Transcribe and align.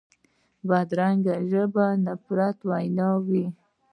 بدرنګه 0.67 1.35
ژبه 1.49 1.85
د 1.97 1.99
نفرت 2.05 2.57
وینا 2.69 3.09
وي 3.27 3.45